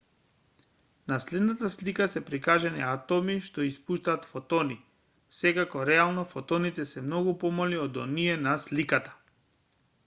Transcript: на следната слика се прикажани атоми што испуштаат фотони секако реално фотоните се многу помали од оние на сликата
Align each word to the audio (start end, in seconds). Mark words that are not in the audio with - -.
на 1.11 1.19
следната 1.23 1.69
слика 1.75 2.07
се 2.13 2.23
прикажани 2.29 2.81
атоми 2.93 3.35
што 3.49 3.67
испуштаат 3.73 4.25
фотони 4.31 4.79
секако 5.41 5.85
реално 5.91 6.25
фотоните 6.33 6.89
се 6.95 7.07
многу 7.11 7.37
помали 7.47 7.81
од 7.85 8.03
оние 8.07 8.41
на 8.49 8.59
сликата 8.67 9.17